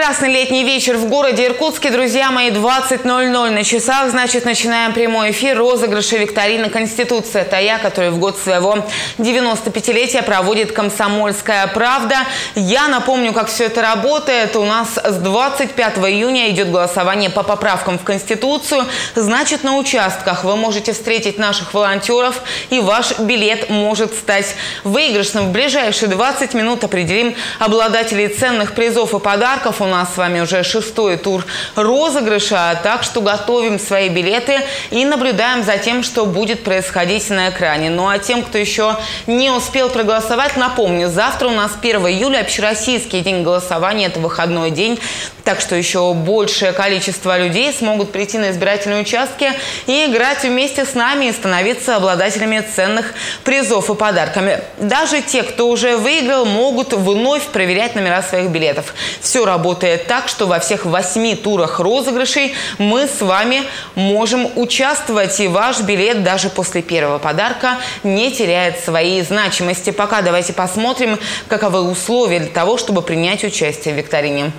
Прекрасный 0.00 0.32
летний 0.32 0.64
вечер 0.64 0.96
в 0.96 1.10
городе 1.10 1.44
Иркутске. 1.44 1.90
Друзья 1.90 2.30
мои, 2.30 2.48
20.00 2.48 3.50
на 3.50 3.64
часах. 3.64 4.08
Значит, 4.08 4.46
начинаем 4.46 4.94
прямой 4.94 5.32
эфир 5.32 5.58
розыгрыша 5.58 6.16
викторины 6.16 6.70
«Конституция 6.70 7.44
Тая», 7.44 7.78
который 7.78 8.08
в 8.08 8.18
год 8.18 8.38
своего 8.38 8.86
95-летия 9.18 10.22
проводит 10.22 10.72
«Комсомольская 10.72 11.66
правда». 11.66 12.16
Я 12.54 12.88
напомню, 12.88 13.34
как 13.34 13.48
все 13.48 13.64
это 13.64 13.82
работает. 13.82 14.56
У 14.56 14.64
нас 14.64 14.96
с 14.96 15.16
25 15.16 15.98
июня 15.98 16.48
идет 16.48 16.70
голосование 16.70 17.28
по 17.28 17.42
поправкам 17.42 17.98
в 17.98 18.02
Конституцию. 18.02 18.86
Значит, 19.14 19.64
на 19.64 19.76
участках 19.76 20.44
вы 20.44 20.56
можете 20.56 20.94
встретить 20.94 21.36
наших 21.36 21.74
волонтеров, 21.74 22.40
и 22.70 22.80
ваш 22.80 23.18
билет 23.18 23.68
может 23.68 24.14
стать 24.14 24.56
выигрышным. 24.82 25.48
В 25.48 25.52
ближайшие 25.52 26.08
20 26.08 26.54
минут 26.54 26.84
определим 26.84 27.34
обладателей 27.58 28.28
ценных 28.28 28.72
призов 28.74 29.12
и 29.12 29.18
подарков. 29.18 29.82
У 29.82 29.89
нас 29.90 30.14
с 30.14 30.16
вами 30.16 30.40
уже 30.40 30.62
шестой 30.62 31.16
тур 31.16 31.44
розыгрыша, 31.76 32.80
так 32.82 33.02
что 33.02 33.20
готовим 33.20 33.78
свои 33.78 34.08
билеты 34.08 34.60
и 34.90 35.04
наблюдаем 35.04 35.62
за 35.62 35.76
тем, 35.78 36.02
что 36.02 36.26
будет 36.26 36.64
происходить 36.64 37.28
на 37.30 37.50
экране. 37.50 37.90
Ну 37.90 38.08
а 38.08 38.18
тем, 38.18 38.42
кто 38.42 38.56
еще 38.56 38.96
не 39.26 39.50
успел 39.50 39.90
проголосовать, 39.90 40.56
напомню, 40.56 41.08
завтра 41.08 41.48
у 41.48 41.52
нас 41.52 41.72
1 41.80 42.00
июля, 42.06 42.40
общероссийский 42.40 43.20
день 43.20 43.42
голосования, 43.42 44.06
это 44.06 44.20
выходной 44.20 44.70
день, 44.70 44.98
так 45.44 45.60
что 45.60 45.76
еще 45.76 46.12
большее 46.14 46.72
количество 46.72 47.38
людей 47.38 47.72
смогут 47.72 48.12
прийти 48.12 48.38
на 48.38 48.50
избирательные 48.50 49.02
участки 49.02 49.52
и 49.86 50.06
играть 50.06 50.42
вместе 50.42 50.84
с 50.84 50.94
нами 50.94 51.26
и 51.26 51.32
становиться 51.32 51.96
обладателями 51.96 52.60
ценных 52.74 53.14
призов 53.44 53.90
и 53.90 53.94
подарками. 53.94 54.60
Даже 54.78 55.22
те, 55.22 55.42
кто 55.42 55.68
уже 55.68 55.96
выиграл, 55.96 56.44
могут 56.44 56.92
вновь 56.92 57.46
проверять 57.48 57.94
номера 57.94 58.22
своих 58.22 58.50
билетов. 58.50 58.94
Все 59.20 59.44
работает 59.44 60.06
так, 60.06 60.28
что 60.28 60.46
во 60.46 60.60
всех 60.60 60.84
восьми 60.84 61.34
турах 61.34 61.80
розыгрышей 61.80 62.54
мы 62.78 63.06
с 63.06 63.20
вами 63.20 63.62
можем 63.94 64.48
участвовать. 64.56 65.38
И 65.40 65.48
ваш 65.48 65.80
билет 65.80 66.22
даже 66.22 66.50
после 66.50 66.82
первого 66.82 67.18
подарка 67.18 67.78
не 68.02 68.30
теряет 68.30 68.80
своей 68.80 69.22
значимости. 69.22 69.90
Пока 69.90 70.22
давайте 70.22 70.52
посмотрим, 70.52 71.18
каковы 71.48 71.82
условия 71.82 72.40
для 72.40 72.50
того, 72.50 72.78
чтобы 72.78 73.02
принять 73.02 73.44
участие 73.44 73.94
в 73.94 73.96
викторине. 73.96 74.52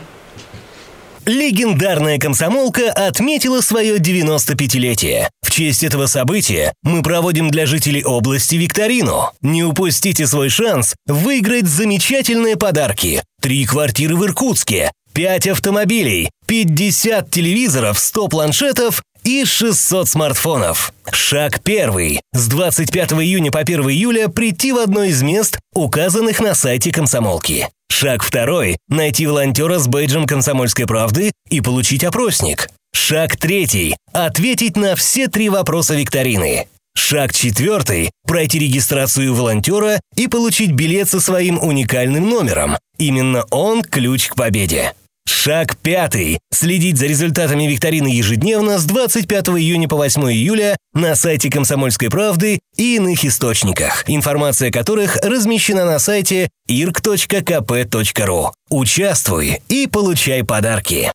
Легендарная 1.25 2.17
комсомолка 2.17 2.91
отметила 2.91 3.61
свое 3.61 3.97
95-летие. 3.97 5.29
В 5.43 5.51
честь 5.51 5.83
этого 5.83 6.07
события 6.07 6.73
мы 6.81 7.03
проводим 7.03 7.51
для 7.51 7.67
жителей 7.67 8.03
области 8.03 8.55
викторину. 8.55 9.29
Не 9.41 9.63
упустите 9.63 10.25
свой 10.25 10.49
шанс 10.49 10.95
выиграть 11.05 11.67
замечательные 11.67 12.57
подарки. 12.57 13.23
Три 13.39 13.65
квартиры 13.65 14.15
в 14.15 14.25
Иркутске, 14.25 14.91
5 15.13 15.47
автомобилей, 15.49 16.31
50 16.47 17.29
телевизоров, 17.29 17.99
100 17.99 18.27
планшетов 18.27 19.03
и 19.23 19.45
600 19.45 20.07
смартфонов. 20.07 20.93
Шаг 21.11 21.61
первый. 21.61 22.21
С 22.33 22.47
25 22.47 23.13
июня 23.13 23.51
по 23.51 23.59
1 23.59 23.81
июля 23.89 24.27
прийти 24.27 24.71
в 24.71 24.77
одно 24.77 25.03
из 25.03 25.21
мест, 25.21 25.59
указанных 25.73 26.39
на 26.39 26.55
сайте 26.55 26.91
комсомолки. 26.91 27.67
Шаг 27.89 28.23
второй– 28.23 28.77
найти 28.87 29.27
волонтера 29.27 29.77
с 29.77 29.87
бейджем 29.87 30.25
«Комсомольской 30.25 30.87
правды» 30.87 31.31
и 31.49 31.61
получить 31.61 32.03
опросник. 32.03 32.69
Шаг 32.93 33.37
третий– 33.37 33.95
ответить 34.13 34.75
на 34.75 34.95
все 34.95 35.27
три 35.27 35.49
вопроса 35.49 35.93
викторины. 35.93 36.67
Шаг 36.95 37.33
четвертый– 37.33 38.11
пройти 38.25 38.59
регистрацию 38.59 39.33
волонтера 39.35 39.99
и 40.15 40.27
получить 40.27 40.71
билет 40.71 41.09
со 41.09 41.19
своим 41.19 41.61
уникальным 41.61 42.29
номером. 42.29 42.77
Именно 42.97 43.43
он– 43.51 43.81
ключ 43.83 44.29
к 44.29 44.35
победе. 44.35 44.93
Шаг 45.27 45.75
пятый. 45.77 46.39
Следить 46.51 46.97
за 46.97 47.07
результатами 47.07 47.63
викторины 47.63 48.07
ежедневно 48.07 48.77
с 48.77 48.85
25 48.85 49.49
июня 49.49 49.87
по 49.87 49.95
8 49.95 50.21
июля 50.31 50.77
на 50.93 51.15
сайте 51.15 51.49
«Комсомольской 51.49 52.09
правды» 52.09 52.59
и 52.75 52.95
иных 52.97 53.25
источниках, 53.25 54.03
информация 54.07 54.71
которых 54.71 55.17
размещена 55.17 55.85
на 55.85 55.97
сайте 55.99 56.49
irk.kp.ru. 56.69 58.51
Участвуй 58.71 59.61
и 59.67 59.85
получай 59.85 60.45
подарки. 60.45 61.11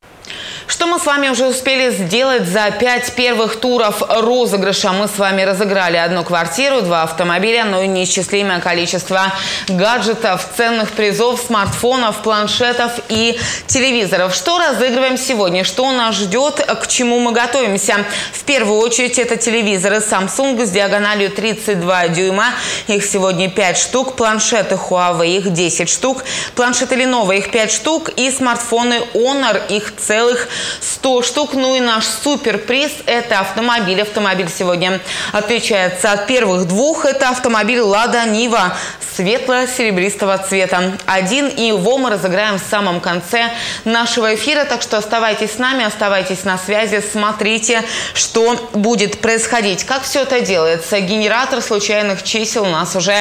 Что 0.67 0.87
мы 0.87 0.99
с 0.99 1.07
вами 1.07 1.29
уже 1.29 1.47
успели 1.47 1.91
сделать 1.91 2.47
за 2.47 2.71
пять 2.73 3.15
первых 3.15 3.61
туров 3.61 4.03
розыгрыша? 4.09 4.91
Мы 4.93 5.07
с 5.07 5.17
вами 5.17 5.43
разыграли 5.43 5.97
одну 5.97 6.25
квартиру, 6.25 6.83
два 6.83 7.05
автомобиля, 7.05 7.65
но 7.65 7.83
и 7.83 7.87
неисчислимое 7.87 8.61
количество 8.61 9.33
гаджетов, 9.69 10.47
ценных 10.57 10.91
призов, 10.91 11.41
смартфонов, 11.41 12.23
планшетов 12.23 12.93
и 13.09 13.39
телевизоров. 13.69 14.35
Что 14.35 14.59
разыгрываем 14.59 15.17
сегодня? 15.17 15.63
Что 15.63 15.91
нас 15.93 16.17
ждет? 16.17 16.57
К 16.57 16.87
чему 16.89 17.21
мы 17.21 17.31
готовимся? 17.31 18.05
В 18.33 18.43
первую 18.43 18.81
очередь 18.81 19.21
это 19.21 19.37
телевизоры 19.37 19.99
Samsung 19.99 20.67
с 20.67 20.71
диагональю 20.71 21.31
32 21.31 22.09
дюйма. 22.09 22.47
Их 22.89 23.05
сегодня 23.05 23.49
5 23.49 23.79
штук. 23.79 24.17
Планшеты 24.17 24.75
Huawei, 24.75 25.39
их 25.39 25.53
10 25.53 25.89
штук. 25.89 26.25
Планшеты 26.57 26.97
Lenovo, 26.97 27.37
их 27.37 27.46
5 27.51 27.73
штук. 27.73 28.11
И 28.17 28.31
смартфоны 28.31 29.03
Honor, 29.15 29.61
их 29.69 29.95
целых 29.97 30.49
100 30.81 31.23
штук. 31.23 31.55
Ну 31.55 31.77
и 31.77 31.81
наш 31.81 32.05
суперприз– 32.07 32.93
это 33.07 33.41
автомобиль. 33.41 34.01
Автомобиль 34.03 34.49
сегодня 34.49 35.01
отличается 35.33 36.13
от 36.13 36.27
первых 36.27 36.67
двух. 36.67 37.05
Это 37.05 37.31
автомобиль 37.31 37.81
«Лада 37.81 38.25
Нива» 38.25 38.77
светло-серебристого 39.17 40.37
цвета. 40.39 40.93
Один, 41.07 41.49
и 41.49 41.69
его 41.69 41.97
мы 41.99 42.11
разыграем 42.11 42.59
в 42.59 42.63
самом 42.71 43.01
конце 43.01 43.51
нашего 43.85 44.35
эфира. 44.35 44.65
Так 44.65 44.83
что 44.83 44.99
оставайтесь 44.99 45.53
с 45.53 45.59
нами, 45.59 45.85
оставайтесь 45.85 46.45
на 46.45 46.59
связи, 46.59 47.03
смотрите, 47.13 47.83
что 48.13 48.69
будет 48.75 49.21
происходить. 49.21 49.85
Как 49.85 50.03
все 50.03 50.23
это 50.23 50.41
делается? 50.41 51.01
Генератор 51.01 51.63
случайных 51.63 52.23
чисел 52.23 52.65
у 52.65 52.71
нас 52.71 52.95
уже 52.95 53.17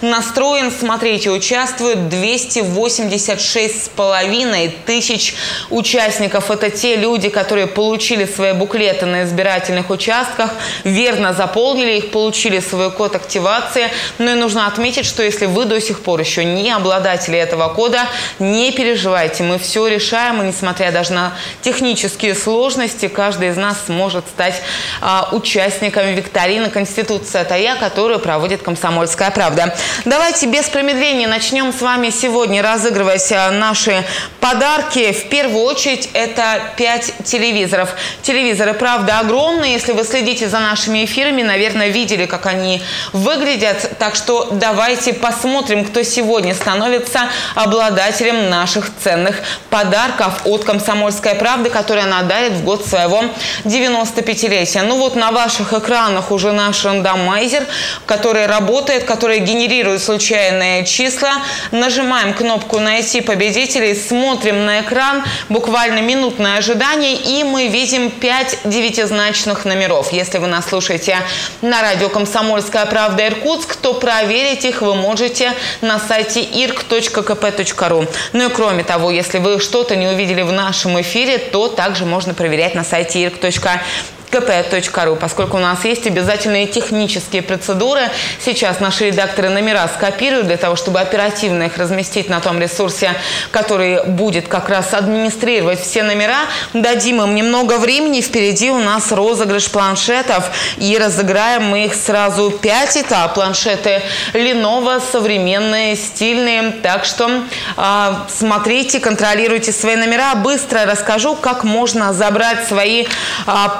настроен. 0.00 0.70
Смотрите, 0.70 1.30
участвуют 1.30 2.08
286 2.08 3.69
с 3.70 3.88
половиной 3.88 4.74
тысяч 4.86 5.34
участников. 5.70 6.50
Это 6.50 6.70
те 6.70 6.96
люди, 6.96 7.28
которые 7.28 7.66
получили 7.66 8.24
свои 8.24 8.52
буклеты 8.52 9.06
на 9.06 9.24
избирательных 9.24 9.90
участках, 9.90 10.50
верно 10.84 11.32
заполнили 11.32 11.98
их, 11.98 12.10
получили 12.10 12.60
свой 12.60 12.90
код 12.90 13.16
активации. 13.16 13.88
Ну 14.18 14.32
и 14.32 14.34
нужно 14.34 14.66
отметить, 14.66 15.06
что 15.06 15.22
если 15.22 15.46
вы 15.46 15.64
до 15.64 15.80
сих 15.80 16.00
пор 16.00 16.20
еще 16.20 16.44
не 16.44 16.70
обладатели 16.70 17.38
этого 17.38 17.68
кода, 17.68 18.06
не 18.38 18.72
переживайте, 18.72 19.42
мы 19.42 19.58
все 19.58 19.86
решаем, 19.86 20.42
и 20.42 20.46
несмотря 20.46 20.92
даже 20.92 21.12
на 21.12 21.32
технические 21.62 22.34
сложности, 22.34 23.08
каждый 23.08 23.48
из 23.48 23.56
нас 23.56 23.76
сможет 23.86 24.26
стать 24.28 24.54
а, 25.00 25.28
участником 25.32 26.14
викторины 26.14 26.70
«Конституция 26.70 27.44
Тая», 27.44 27.76
которую 27.76 28.18
проводит 28.18 28.62
«Комсомольская 28.62 29.30
правда». 29.30 29.74
Давайте 30.04 30.46
без 30.46 30.68
промедления 30.68 31.28
начнем 31.28 31.72
с 31.72 31.80
вами 31.80 32.10
сегодня 32.10 32.62
разыгрывать 32.62 33.32
наши 33.60 34.04
подарки. 34.40 35.12
В 35.12 35.28
первую 35.28 35.64
очередь 35.64 36.08
это 36.14 36.60
5 36.76 37.12
телевизоров. 37.24 37.90
Телевизоры, 38.22 38.74
правда, 38.74 39.20
огромные. 39.20 39.74
Если 39.74 39.92
вы 39.92 40.02
следите 40.04 40.48
за 40.48 40.58
нашими 40.58 41.04
эфирами, 41.04 41.42
наверное, 41.42 41.88
видели, 41.88 42.26
как 42.26 42.46
они 42.46 42.82
выглядят. 43.12 43.98
Так 43.98 44.16
что 44.16 44.48
давайте 44.50 45.12
посмотрим, 45.12 45.84
кто 45.84 46.02
сегодня 46.02 46.54
становится 46.54 47.28
обладателем 47.54 48.50
наших 48.50 48.90
ценных 49.04 49.36
подарков 49.68 50.40
от 50.44 50.64
«Комсомольской 50.64 51.34
правды», 51.34 51.70
которые 51.70 52.04
она 52.04 52.22
дарит 52.22 52.52
в 52.52 52.64
год 52.64 52.86
своего 52.86 53.24
95-летия. 53.64 54.82
Ну 54.82 54.96
вот 54.96 55.14
на 55.16 55.30
ваших 55.30 55.72
экранах 55.72 56.30
уже 56.32 56.52
наш 56.52 56.84
рандомайзер, 56.84 57.64
который 58.06 58.46
работает, 58.46 59.04
который 59.04 59.40
генерирует 59.40 60.02
случайные 60.02 60.86
числа. 60.86 61.42
Нажимаем 61.70 62.32
кнопку 62.32 62.80
«Найти 62.80 63.20
победителей», 63.50 63.94
смотрим 63.94 64.64
на 64.64 64.80
экран, 64.80 65.24
буквально 65.48 66.00
минутное 66.00 66.58
ожидание, 66.58 67.14
и 67.14 67.44
мы 67.44 67.66
видим 67.68 68.10
5 68.10 68.60
девятизначных 68.64 69.64
номеров. 69.64 70.12
Если 70.12 70.38
вы 70.38 70.46
нас 70.46 70.68
слушаете 70.68 71.18
на 71.60 71.82
радио 71.82 72.08
«Комсомольская 72.08 72.86
правда» 72.86 73.26
Иркутск, 73.26 73.76
то 73.76 73.94
проверить 73.94 74.64
их 74.64 74.82
вы 74.82 74.94
можете 74.94 75.52
на 75.80 75.98
сайте 75.98 76.42
irk.kp.ru. 76.42 78.08
Ну 78.32 78.48
и 78.48 78.52
кроме 78.52 78.84
того, 78.84 79.10
если 79.10 79.38
вы 79.38 79.60
что-то 79.60 79.96
не 79.96 80.06
увидели 80.06 80.42
в 80.42 80.52
нашем 80.52 81.00
эфире, 81.00 81.38
то 81.38 81.68
также 81.68 82.04
можно 82.04 82.34
проверять 82.34 82.74
на 82.74 82.84
сайте 82.84 83.24
irk.kp.ru 83.24 84.19
kp.ru, 84.30 85.16
поскольку 85.16 85.56
у 85.56 85.60
нас 85.60 85.84
есть 85.84 86.06
обязательные 86.06 86.66
технические 86.66 87.42
процедуры. 87.42 88.10
Сейчас 88.38 88.80
наши 88.80 89.06
редакторы 89.06 89.48
номера 89.48 89.88
скопируют 89.88 90.46
для 90.46 90.56
того, 90.56 90.76
чтобы 90.76 91.00
оперативно 91.00 91.64
их 91.64 91.76
разместить 91.76 92.28
на 92.28 92.40
том 92.40 92.60
ресурсе, 92.60 93.14
который 93.50 94.04
будет 94.04 94.48
как 94.48 94.68
раз 94.68 94.94
администрировать 94.94 95.80
все 95.80 96.02
номера. 96.02 96.46
Дадим 96.72 97.20
им 97.22 97.34
немного 97.34 97.78
времени. 97.78 98.20
Впереди 98.20 98.70
у 98.70 98.78
нас 98.78 99.10
розыгрыш 99.12 99.70
планшетов. 99.70 100.50
И 100.78 100.96
разыграем 100.96 101.64
мы 101.64 101.86
их 101.86 101.94
сразу 101.94 102.50
5 102.50 102.96
этап. 102.98 103.34
Планшеты 103.34 104.02
Lenovo, 104.32 105.02
современные, 105.12 105.96
стильные. 105.96 106.72
Так 106.82 107.04
что 107.04 107.42
э, 107.76 108.14
смотрите, 108.28 109.00
контролируйте 109.00 109.72
свои 109.72 109.96
номера. 109.96 110.34
Быстро 110.36 110.84
расскажу, 110.84 111.34
как 111.34 111.64
можно 111.64 112.12
забрать 112.12 112.66
свои 112.68 113.02
э, 113.02 113.06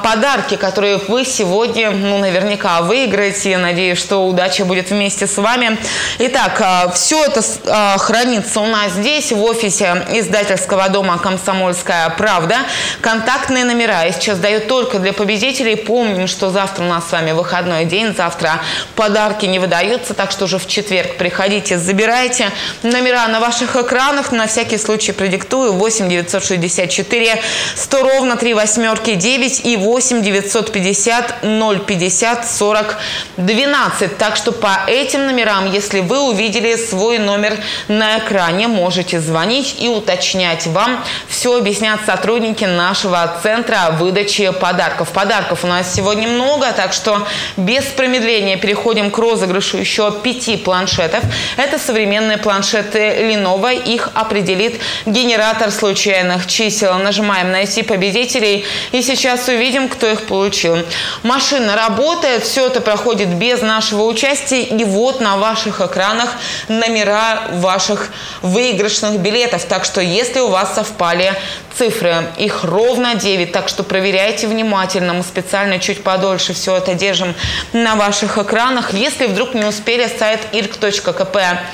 подарки 0.03 0.40
подарки, 0.41 0.57
которые 0.57 0.97
вы 0.97 1.25
сегодня, 1.25 1.91
ну, 1.91 2.19
наверняка 2.19 2.81
выиграете. 2.81 3.59
Надеюсь, 3.59 3.99
что 3.99 4.27
удача 4.27 4.65
будет 4.65 4.91
вместе 4.91 5.27
с 5.27 5.37
вами. 5.37 5.77
Итак, 6.19 6.61
а, 6.61 6.91
все 6.91 7.25
это 7.25 7.43
а, 7.67 7.99
хранится 7.99 8.61
у 8.61 8.67
нас 8.67 8.93
здесь, 8.93 9.33
в 9.33 9.43
офисе 9.43 10.07
издательского 10.13 10.89
дома 10.89 11.19
«Комсомольская 11.19 12.09
правда». 12.11 12.57
Контактные 13.01 13.65
номера 13.65 14.05
я 14.05 14.13
сейчас 14.13 14.39
даю 14.39 14.61
только 14.61 14.99
для 14.99 15.13
победителей. 15.13 15.77
Помним, 15.77 16.27
что 16.27 16.51
завтра 16.51 16.85
у 16.85 16.89
нас 16.89 17.09
с 17.09 17.13
вами 17.13 17.33
выходной 17.33 17.85
день. 17.85 18.15
Завтра 18.17 18.61
подарки 18.97 19.47
не 19.47 19.59
выдаются, 19.59 20.15
так 20.15 20.31
что 20.31 20.45
уже 20.45 20.59
в 20.59 20.67
четверг 20.67 21.17
приходите, 21.17 21.79
забирайте. 21.79 22.51
Номера 22.83 23.29
на 23.29 23.41
ваших 23.41 23.77
экранах. 23.77 24.33
На 24.33 24.47
всякий 24.47 24.79
случай 24.79 25.13
продиктую. 25.13 25.73
8 25.73 26.09
964 26.09 27.43
100 27.75 28.03
ровно 28.03 28.37
3 28.37 28.55
восьмерки 28.55 29.15
9 29.15 29.67
и 29.67 29.77
8 29.77 30.23
950 30.31 31.41
050 31.87 32.49
40 32.49 32.97
12. 33.37 34.19
Так 34.19 34.37
что 34.37 34.53
по 34.53 34.81
этим 34.87 35.27
номерам, 35.27 35.71
если 35.71 36.01
вы 36.01 36.21
увидели 36.21 36.77
свой 36.77 37.19
номер 37.19 37.59
на 37.89 38.19
экране, 38.19 38.69
можете 38.69 39.21
звонить 39.21 39.77
и 39.79 39.89
уточнять. 39.89 40.67
Вам 40.67 41.05
все 41.29 41.57
объяснят 41.57 42.01
сотрудники 42.07 42.65
нашего 42.65 43.39
центра 43.43 43.97
выдачи 43.99 44.51
подарков. 44.51 45.11
Подарков 45.11 45.65
у 45.65 45.67
нас 45.67 45.95
сегодня 45.95 46.29
много, 46.29 46.73
так 46.73 46.93
что 46.93 47.27
без 47.57 47.85
промедления 47.85 48.57
переходим 48.57 49.11
к 49.11 49.19
розыгрышу 49.19 49.79
еще 49.79 50.13
пяти 50.23 50.57
планшетов. 50.57 51.25
Это 51.57 51.79
современные 51.79 52.39
планшеты 52.39 52.99
Lenovo. 52.99 53.71
Их 53.71 54.11
определит 54.15 54.81
генератор 55.07 55.71
случайных 55.71 56.47
чисел. 56.47 56.99
Нажимаем 56.99 57.51
«Найти 57.51 57.83
победителей» 57.83 58.65
и 58.93 59.03
сейчас 59.03 59.49
увидим, 59.49 59.89
кто 59.89 60.07
их 60.07 60.20
их 60.21 60.27
получил. 60.27 60.79
Машина 61.23 61.77
работает, 61.77 62.45
все 62.45 62.67
это 62.67 62.81
проходит 62.81 63.29
без 63.29 63.63
нашего 63.63 64.05
участия. 64.05 64.63
И 64.63 64.85
вот 64.85 65.21
на 65.21 65.37
ваших 65.37 65.81
экранах 65.81 66.31
номера 66.69 67.43
ваших 67.53 68.11
выигрышных 68.43 69.19
билетов. 69.19 69.65
Так 69.65 69.85
что 69.85 70.01
если 70.01 70.41
у 70.41 70.49
вас 70.49 70.75
совпали 70.75 71.35
цифры, 71.77 72.27
их 72.37 72.65
ровно 72.65 73.15
9, 73.15 73.53
так 73.53 73.69
что 73.69 73.83
проверяйте 73.83 74.47
внимательно. 74.47 75.15
Мы 75.15 75.23
специально 75.23 75.79
чуть 75.79 76.03
подольше 76.03 76.53
все 76.53 76.77
это 76.77 76.95
держим 76.95 77.35
на 77.73 77.97
ваших 77.97 78.39
экранах. 78.39 78.93
Если 78.93 79.27
вдруг 79.27 79.55
не 79.55 79.65
успели, 79.65 80.07
сайт 80.19 80.41
irk.kp.ru 80.53 81.71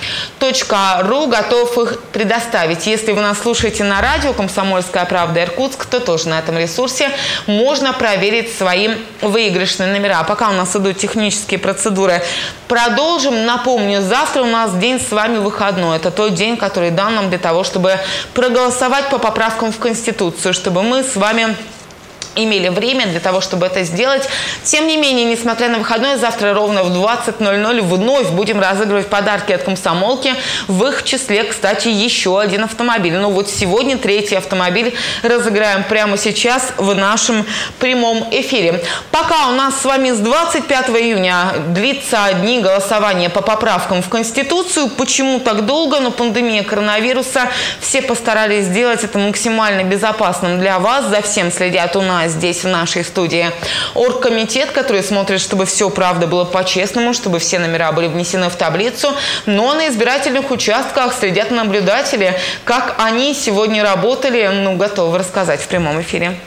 готов 1.28 1.78
их 1.78 2.00
предоставить. 2.12 2.86
Если 2.86 3.12
вы 3.12 3.20
нас 3.20 3.38
слушаете 3.40 3.84
на 3.84 4.00
радио 4.00 4.32
«Комсомольская 4.32 5.04
правда» 5.04 5.42
Иркутск, 5.42 5.86
то 5.86 6.00
тоже 6.00 6.28
на 6.28 6.38
этом 6.38 6.58
ресурсе 6.58 7.10
можно 7.46 7.92
проверить 7.92 8.56
свои 8.56 8.90
выигрышные 9.20 9.92
номера. 9.92 10.22
Пока 10.24 10.50
у 10.50 10.52
нас 10.52 10.74
идут 10.76 10.98
технические 10.98 11.58
процедуры, 11.58 12.22
продолжим. 12.68 13.46
Напомню, 13.46 14.02
завтра 14.02 14.42
у 14.42 14.46
нас 14.46 14.74
день 14.74 15.00
с 15.00 15.10
вами 15.10 15.38
выходной. 15.38 15.96
Это 15.96 16.10
тот 16.10 16.34
день, 16.34 16.56
который 16.56 16.90
дан 16.90 17.14
нам 17.14 17.28
для 17.28 17.38
того, 17.38 17.64
чтобы 17.64 17.98
проголосовать 18.34 19.10
по 19.10 19.18
поправкам 19.18 19.72
в 19.72 19.78
Конституцию, 19.78 19.95
чтобы 20.52 20.82
мы 20.82 21.02
с 21.02 21.16
вами 21.16 21.56
имели 22.36 22.68
время 22.68 23.06
для 23.06 23.20
того, 23.20 23.40
чтобы 23.40 23.66
это 23.66 23.82
сделать. 23.82 24.28
Тем 24.62 24.86
не 24.86 24.96
менее, 24.96 25.24
несмотря 25.24 25.68
на 25.68 25.78
выходной, 25.78 26.16
завтра 26.16 26.54
ровно 26.54 26.82
в 26.82 26.92
20.00 26.92 27.80
вновь 27.82 28.28
будем 28.30 28.60
разыгрывать 28.60 29.08
подарки 29.08 29.52
от 29.52 29.62
комсомолки. 29.62 30.34
В 30.68 30.84
их 30.84 31.02
числе, 31.02 31.44
кстати, 31.44 31.88
еще 31.88 32.40
один 32.40 32.64
автомобиль. 32.64 33.14
Ну 33.14 33.30
вот 33.30 33.48
сегодня 33.48 33.96
третий 33.96 34.36
автомобиль 34.36 34.94
разыграем 35.22 35.84
прямо 35.84 36.16
сейчас 36.16 36.72
в 36.76 36.94
нашем 36.94 37.46
прямом 37.78 38.28
эфире. 38.30 38.84
Пока 39.10 39.48
у 39.48 39.52
нас 39.52 39.80
с 39.80 39.84
вами 39.84 40.10
с 40.10 40.18
25 40.18 40.90
июня 40.90 41.54
длится 41.68 42.18
дни 42.40 42.60
голосования 42.60 43.30
по 43.30 43.40
поправкам 43.40 44.02
в 44.02 44.08
Конституцию. 44.08 44.88
Почему 44.88 45.40
так 45.40 45.64
долго? 45.64 45.96
Но 45.96 46.06
ну, 46.06 46.10
пандемия 46.10 46.62
коронавируса. 46.62 47.48
Все 47.80 48.02
постарались 48.02 48.66
сделать 48.66 49.04
это 49.04 49.18
максимально 49.18 49.84
безопасным 49.84 50.58
для 50.58 50.78
вас. 50.78 51.06
За 51.06 51.22
всем 51.22 51.50
следят 51.50 51.96
у 51.96 52.02
нас 52.02 52.25
здесь, 52.28 52.64
в 52.64 52.68
нашей 52.68 53.04
студии. 53.04 53.50
Оргкомитет, 53.94 54.70
который 54.70 55.02
смотрит, 55.02 55.40
чтобы 55.40 55.66
все, 55.66 55.90
правда, 55.90 56.26
было 56.26 56.44
по-честному, 56.44 57.14
чтобы 57.14 57.38
все 57.38 57.58
номера 57.58 57.92
были 57.92 58.08
внесены 58.08 58.48
в 58.48 58.56
таблицу. 58.56 59.14
Но 59.46 59.74
на 59.74 59.88
избирательных 59.88 60.50
участках 60.50 61.14
следят 61.14 61.50
наблюдатели. 61.50 62.38
Как 62.64 62.96
они 62.98 63.34
сегодня 63.34 63.82
работали, 63.82 64.50
ну, 64.52 64.76
готовы 64.76 65.18
рассказать 65.18 65.60
в 65.60 65.68
прямом 65.68 66.00
эфире. 66.00 66.38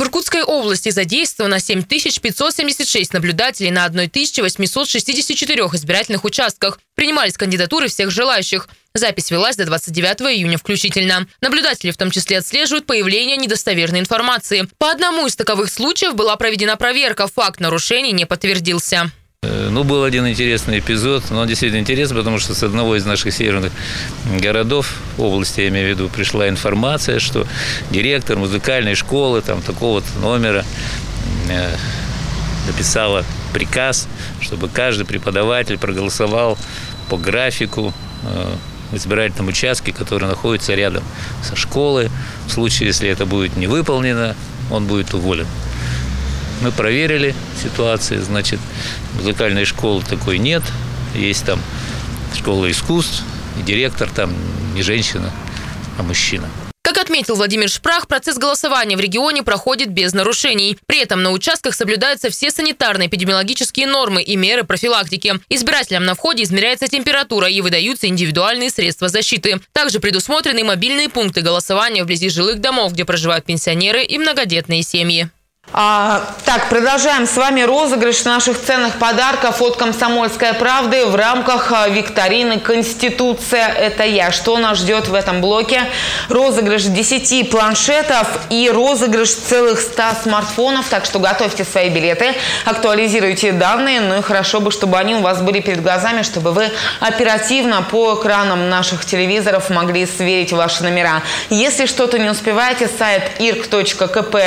В 0.00 0.02
Иркутской 0.02 0.42
области 0.42 0.88
задействовано 0.88 1.60
7576 1.60 3.12
наблюдателей 3.12 3.70
на 3.70 3.84
1864 3.84 5.62
избирательных 5.74 6.24
участках. 6.24 6.80
Принимались 6.94 7.36
кандидатуры 7.36 7.88
всех 7.88 8.10
желающих. 8.10 8.70
Запись 8.94 9.30
велась 9.30 9.56
до 9.56 9.66
29 9.66 10.22
июня 10.34 10.56
включительно. 10.56 11.26
Наблюдатели 11.42 11.90
в 11.90 11.98
том 11.98 12.10
числе 12.10 12.38
отслеживают 12.38 12.86
появление 12.86 13.36
недостоверной 13.36 14.00
информации. 14.00 14.66
По 14.78 14.90
одному 14.90 15.26
из 15.26 15.36
таковых 15.36 15.70
случаев 15.70 16.14
была 16.14 16.34
проведена 16.36 16.76
проверка. 16.78 17.26
Факт 17.26 17.60
нарушений 17.60 18.12
не 18.12 18.24
подтвердился. 18.24 19.12
Э, 19.42 19.70
ну, 19.70 19.84
был 19.84 20.04
один 20.04 20.28
интересный 20.28 20.80
эпизод, 20.80 21.30
но 21.30 21.40
он 21.40 21.48
действительно 21.48 21.80
интересный, 21.80 22.14
потому 22.14 22.38
что 22.38 22.54
с 22.54 22.62
одного 22.62 22.96
из 22.96 23.06
наших 23.06 23.32
северных 23.32 23.72
городов, 24.38 24.98
области, 25.16 25.62
я 25.62 25.68
имею 25.68 25.86
в 25.86 25.90
виду, 25.90 26.08
пришла 26.10 26.46
информация, 26.46 27.20
что 27.20 27.46
директор 27.90 28.36
музыкальной 28.36 28.94
школы 28.94 29.40
там 29.40 29.62
такого-то 29.62 30.18
номера 30.18 30.62
э, 31.48 31.74
написала 32.66 33.24
приказ, 33.54 34.08
чтобы 34.42 34.68
каждый 34.68 35.06
преподаватель 35.06 35.78
проголосовал 35.78 36.58
по 37.08 37.16
графику 37.16 37.94
э, 38.24 38.54
в 38.92 38.96
избирательном 38.98 39.48
участке, 39.48 39.92
который 39.92 40.28
находится 40.28 40.74
рядом 40.74 41.02
со 41.42 41.56
школой. 41.56 42.10
В 42.46 42.52
случае, 42.52 42.88
если 42.88 43.08
это 43.08 43.24
будет 43.24 43.56
не 43.56 43.68
выполнено, 43.68 44.36
он 44.70 44.84
будет 44.84 45.14
уволен. 45.14 45.46
Мы 46.60 46.72
проверили 46.72 47.34
ситуацию, 47.62 48.22
значит, 48.22 48.60
музыкальной 49.14 49.64
школы 49.64 50.02
такой 50.02 50.38
нет. 50.38 50.62
Есть 51.14 51.46
там 51.46 51.60
школа 52.36 52.70
искусств, 52.70 53.22
и 53.58 53.62
директор 53.62 54.10
там 54.10 54.34
не 54.74 54.82
женщина, 54.82 55.30
а 55.98 56.02
мужчина. 56.02 56.48
Как 56.82 57.04
отметил 57.04 57.36
Владимир 57.36 57.68
Шпрах, 57.68 58.08
процесс 58.08 58.36
голосования 58.36 58.96
в 58.96 59.00
регионе 59.00 59.42
проходит 59.42 59.90
без 59.90 60.12
нарушений. 60.12 60.76
При 60.86 60.98
этом 61.00 61.22
на 61.22 61.30
участках 61.30 61.74
соблюдаются 61.74 62.30
все 62.30 62.50
санитарные 62.50 63.06
эпидемиологические 63.06 63.86
нормы 63.86 64.22
и 64.22 64.34
меры 64.34 64.64
профилактики. 64.64 65.34
Избирателям 65.50 66.04
на 66.04 66.14
входе 66.14 66.42
измеряется 66.42 66.88
температура 66.88 67.48
и 67.48 67.60
выдаются 67.60 68.08
индивидуальные 68.08 68.70
средства 68.70 69.08
защиты. 69.08 69.60
Также 69.72 70.00
предусмотрены 70.00 70.64
мобильные 70.64 71.08
пункты 71.08 71.42
голосования 71.42 72.02
вблизи 72.02 72.28
жилых 72.28 72.60
домов, 72.60 72.92
где 72.92 73.04
проживают 73.04 73.44
пенсионеры 73.44 74.02
и 74.02 74.18
многодетные 74.18 74.82
семьи. 74.82 75.30
А, 75.72 76.24
так, 76.44 76.68
продолжаем 76.68 77.28
с 77.28 77.36
вами 77.36 77.60
розыгрыш 77.60 78.24
наших 78.24 78.60
ценных 78.60 78.94
подарков 78.98 79.62
от 79.62 79.76
«Комсомольской 79.76 80.52
правды» 80.52 81.06
в 81.06 81.14
рамках 81.14 81.70
а, 81.70 81.88
викторины 81.88 82.58
«Конституция– 82.58 83.68
это 83.78 84.02
я». 84.02 84.32
Что 84.32 84.58
нас 84.58 84.78
ждет 84.78 85.06
в 85.06 85.14
этом 85.14 85.40
блоке? 85.40 85.82
Розыгрыш 86.28 86.82
10 86.82 87.50
планшетов 87.50 88.26
и 88.50 88.68
розыгрыш 88.68 89.32
целых 89.32 89.78
100 89.80 90.02
смартфонов. 90.24 90.88
Так 90.88 91.04
что 91.04 91.20
готовьте 91.20 91.62
свои 91.64 91.88
билеты, 91.88 92.34
актуализируйте 92.64 93.52
данные. 93.52 94.00
Ну 94.00 94.18
и 94.18 94.22
хорошо 94.22 94.58
бы, 94.58 94.72
чтобы 94.72 94.98
они 94.98 95.14
у 95.14 95.20
вас 95.20 95.40
были 95.40 95.60
перед 95.60 95.84
глазами, 95.84 96.22
чтобы 96.22 96.50
вы 96.50 96.68
оперативно 96.98 97.82
по 97.82 98.14
экранам 98.14 98.68
наших 98.68 99.04
телевизоров 99.04 99.70
могли 99.70 100.04
сверить 100.06 100.52
ваши 100.52 100.82
номера. 100.82 101.22
Если 101.48 101.86
что-то 101.86 102.18
не 102.18 102.28
успеваете, 102.28 102.90
сайт 102.98 103.38
irk.kp.ru 103.38 104.40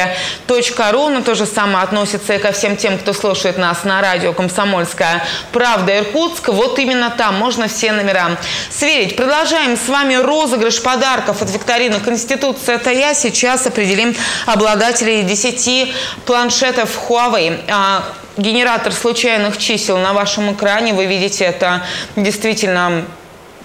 телефона. 1.13 1.23
То 1.23 1.35
же 1.35 1.45
самое 1.45 1.83
относится 1.83 2.33
и 2.33 2.39
ко 2.39 2.51
всем 2.51 2.75
тем, 2.75 2.97
кто 2.97 3.13
слушает 3.13 3.57
нас 3.57 3.83
на 3.83 4.01
радио 4.01 4.33
«Комсомольская 4.33 5.25
правда» 5.51 5.99
Иркутск. 5.99 6.49
Вот 6.49 6.79
именно 6.79 7.09
там 7.09 7.35
можно 7.35 7.67
все 7.67 7.91
номера 7.91 8.37
сверить. 8.69 9.15
Продолжаем 9.15 9.77
с 9.77 9.87
вами 9.87 10.15
розыгрыш 10.15 10.81
подарков 10.81 11.41
от 11.41 11.51
викторины 11.51 11.99
«Конституция»– 11.99 12.75
это 12.77 12.91
я. 12.91 13.13
Сейчас 13.13 13.67
определим 13.67 14.15
обладателей 14.45 15.23
10 15.23 15.93
планшетов 16.25 16.89
Huawei. 17.09 17.59
А, 17.69 18.03
генератор 18.37 18.91
случайных 18.91 19.57
чисел 19.57 19.97
на 19.97 20.13
вашем 20.13 20.51
экране. 20.53 20.93
Вы 20.93 21.05
видите, 21.05 21.45
это 21.45 21.83
действительно 22.15 23.05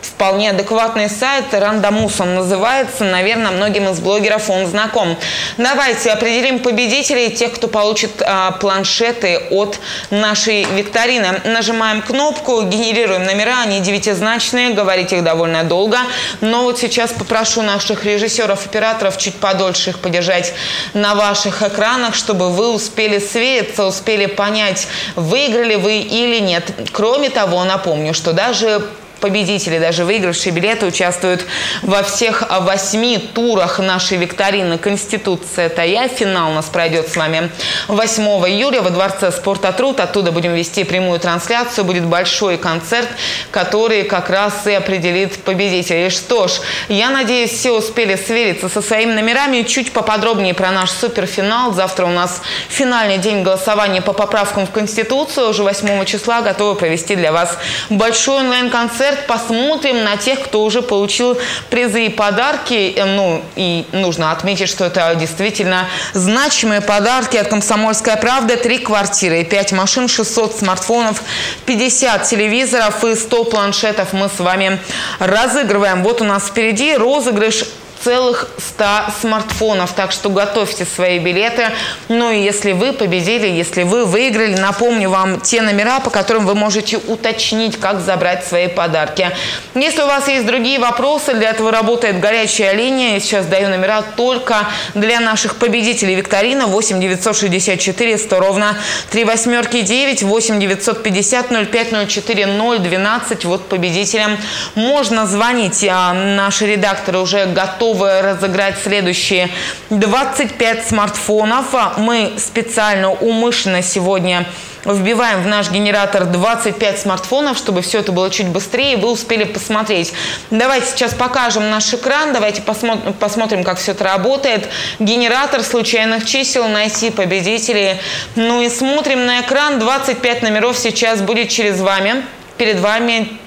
вполне 0.03 0.51
адекватный 0.51 1.09
сайт, 1.09 1.47
Рандомус 1.53 2.21
он 2.21 2.35
называется, 2.37 3.05
наверное, 3.05 3.51
многим 3.51 3.89
из 3.89 4.01
блогеров 4.01 4.51
он 4.51 4.67
знаком. 4.67 5.17
Давайте 5.57 6.11
определим 6.11 6.61
победителей, 6.61 7.31
тех, 7.31 7.53
кто 7.53 7.69
получит 7.69 8.23
а, 8.23 8.53
планшеты 8.53 9.39
от 9.51 9.79
нашей 10.11 10.65
викторины. 10.65 11.41
Нажимаем 11.45 12.03
кнопку, 12.03 12.63
генерируем 12.63 13.25
номера, 13.25 13.63
они 13.63 13.81
девятизначные, 13.81 14.71
говорить 14.71 15.13
их 15.13 15.25
довольно 15.25 15.65
долго, 15.65 15.99
но 16.41 16.65
вот 16.65 16.79
сейчас 16.79 17.13
попрошу 17.13 17.63
наших 17.63 18.05
режиссеров, 18.05 18.67
операторов 18.67 19.19
чуть 19.19 19.35
подольше 19.35 19.91
их 19.91 19.99
подержать 19.99 20.53
на 20.95 21.15
ваших 21.15 21.63
экранах, 21.63 22.15
чтобы 22.15 22.51
вы 22.51 22.73
успели 22.73 23.19
свериться, 23.19 23.85
успели 23.85 24.27
понять, 24.27 24.87
выиграли 25.17 25.75
вы 25.75 25.99
или 25.99 26.39
нет. 26.39 26.65
Кроме 26.93 27.31
того, 27.31 27.65
напомню, 27.65 28.15
что 28.15 28.33
даже 28.33 28.83
победители, 29.21 29.79
даже 29.79 30.05
выигравшие 30.05 30.53
билеты, 30.53 30.87
участвуют 30.87 31.45
во 31.83 32.03
всех 32.03 32.45
восьми 32.61 33.19
турах 33.19 33.79
нашей 33.79 34.19
викторины 34.19 34.79
«Конституция. 34.79 35.67
Это 35.67 35.83
я». 35.83 36.09
Финал 36.09 36.51
у 36.51 36.55
нас 36.55 36.67
пройдет 36.67 37.09
с 37.09 37.17
вами 37.17 37.51
8 37.89 38.23
июля 38.49 38.81
во 38.83 38.91
Дворце 38.91 39.31
спорта 39.33 39.73
«Труд». 39.73 40.01
Оттуда 40.01 40.33
будем 40.33 40.55
вести 40.55 40.85
прямую 40.85 41.21
трансляцию. 41.21 41.85
Будет 41.85 42.05
большой 42.05 42.57
концерт, 42.59 43.09
который 43.51 44.05
как 44.05 44.31
раз 44.31 44.67
и 44.67 44.73
определит 44.73 45.43
победителей. 45.43 46.11
Что 46.11 46.49
ж, 46.49 46.53
я 46.89 47.11
надеюсь, 47.11 47.51
все 47.51 47.73
успели 47.73 48.17
свериться 48.17 48.69
со 48.69 48.83
своими 48.83 49.13
номерами. 49.13 49.63
Чуть 49.63 49.93
поподробнее 49.93 50.55
про 50.55 50.71
наш 50.71 50.91
суперфинал. 50.91 51.73
Завтра 51.73 52.07
у 52.07 52.11
нас 52.11 52.43
финальный 52.69 53.19
день 53.19 53.43
голосования 53.43 54.03
по 54.03 54.13
поправкам 54.13 54.67
в 54.67 54.71
Конституцию. 54.71 55.49
Уже 55.49 55.63
8 55.63 56.05
числа 56.05 56.43
готовы 56.43 56.75
провести 56.77 57.17
для 57.17 57.33
вас 57.33 57.59
большой 57.91 58.39
онлайн-концерт 58.41 59.08
концерт, 59.09 59.27
посмотрим 59.27 60.05
на 60.05 60.17
тех, 60.17 60.43
кто 60.43 60.65
уже 60.65 60.83
получил 60.83 61.39
призы 61.71 62.07
и 62.07 62.09
подарки. 62.09 62.95
Э, 62.97 63.05
ну, 63.05 63.43
и 63.57 63.85
нужно 63.93 64.33
отметить, 64.33 64.69
что 64.69 64.85
это 64.85 65.15
действительно 65.15 65.89
значимые 66.13 66.81
подарки 66.81 67.37
от 67.37 67.49
«Комсомольская 67.49 68.17
правда». 68.17 68.57
Три 68.57 68.79
квартиры, 68.79 69.45
пять 69.45 69.73
машин, 69.73 70.09
600 70.09 70.57
смартфонов, 70.57 71.23
50 71.67 72.25
телевизоров 72.25 73.05
и 73.05 73.15
100 73.15 73.45
планшетов 73.45 74.13
мы 74.13 74.29
с 74.29 74.39
вами 74.39 74.79
разыгрываем. 75.19 76.03
Вот 76.03 76.21
у 76.21 76.25
нас 76.25 76.47
впереди 76.47 76.97
розыгрыш 76.97 77.65
целых 78.03 78.49
100 78.59 78.85
смартфонов. 79.21 79.93
Так 79.93 80.13
что 80.13 80.31
готовьте 80.31 80.85
свои 80.85 81.19
билеты. 81.19 81.71
Ну 82.09 82.31
и 82.31 82.41
если 82.41 82.73
вы 82.73 82.93
победили, 82.93 83.47
если 83.47 83.83
вы 83.83 84.05
выиграли, 84.05 84.55
напомню 84.55 85.11
вам 85.11 85.41
те 85.41 85.63
номера, 85.63 86.01
по 86.01 86.11
которым 86.11 86.47
вы 86.47 86.55
можете 86.55 86.99
уточнить, 86.99 87.79
как 87.79 88.01
забрать 88.01 88.47
свои 88.47 88.69
подарки. 88.69 89.31
Если 89.75 90.03
у 90.03 90.07
вас 90.07 90.29
есть 90.29 90.47
другие 90.47 90.79
вопросы, 90.79 91.35
для 91.35 91.51
этого 91.51 91.73
работает 91.73 92.21
горячая 92.21 92.73
линия. 92.73 93.15
Я 93.15 93.21
сейчас 93.21 93.47
даю 93.47 93.69
номера 93.69 94.03
только 94.03 94.69
для 94.95 95.21
наших 95.21 95.57
победителей 95.57 96.15
викторина 96.15 96.67
8 96.67 97.01
964 97.01 98.19
100 98.19 98.41
ровно 98.41 98.77
3 99.11 99.25
восьмерки 99.25 99.83
9 99.83 100.23
8 100.23 100.61
950 100.61 101.71
05 101.71 102.09
04 102.09 102.47
012. 102.47 103.45
Вот 103.45 103.69
победителям 103.69 104.39
можно 104.75 105.27
звонить. 105.27 105.87
А 105.91 106.13
наши 106.13 106.67
редакторы 106.67 107.19
уже 107.19 107.47
готовы 107.47 107.88
готовы 107.89 108.21
разыграть 108.21 108.77
следующие 108.83 109.49
25 109.91 110.87
смартфонов. 110.87 111.67
Мы 111.97 112.35
специально, 112.37 113.11
умышленно 113.11 113.83
сегодня 113.83 114.47
вбиваем 114.85 115.43
в 115.43 115.47
наш 115.47 115.71
генератор 115.71 116.25
25 116.25 116.99
смартфонов, 117.01 117.59
чтобы 117.59 117.83
все 117.83 117.99
это 118.01 118.13
было 118.13 118.31
чуть 118.31 118.49
быстрее, 118.49 118.95
и 118.95 118.97
вы 118.97 119.11
успели 119.11 119.45
посмотреть. 119.45 120.13
Давайте 120.51 120.87
сейчас 120.87 121.15
покажем 121.15 121.71
наш 121.71 121.93
экран, 121.93 122.33
давайте 122.33 122.63
посмотрим 122.63 123.65
как 123.65 123.79
все 123.79 123.93
это 123.93 124.05
работает. 124.05 124.69
Генератор 124.99 125.63
случайных 125.63 126.27
чисел, 126.27 126.69
найти 126.69 127.11
победителей. 127.11 127.97
Ну 128.37 128.61
и 128.63 128.69
смотрим 128.69 129.27
на 129.27 129.41
экран, 129.41 129.79
25 129.79 130.43
номеров 130.43 130.77
сейчас 130.79 131.21
будет 131.21 131.49
через 131.49 131.81
вами. 131.81 132.23
Перед 132.57 132.81
вами 132.81 133.39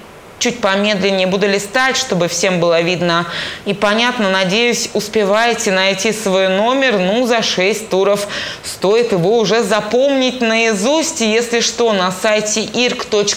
чуть 0.42 0.60
помедленнее 0.60 1.28
буду 1.28 1.46
листать, 1.46 1.96
чтобы 1.96 2.26
всем 2.26 2.58
было 2.58 2.80
видно 2.80 3.26
и 3.64 3.74
понятно. 3.74 4.28
Надеюсь, 4.28 4.90
успеваете 4.92 5.70
найти 5.70 6.12
свой 6.12 6.48
номер. 6.48 6.98
Ну, 6.98 7.24
за 7.28 7.42
6 7.42 7.88
туров 7.88 8.26
стоит 8.64 9.12
его 9.12 9.38
уже 9.38 9.62
запомнить 9.62 10.40
наизусть. 10.40 11.20
Если 11.20 11.60
что, 11.60 11.92
на 11.92 12.10
сайте 12.10 12.62
irk.kp.ru 12.62 13.32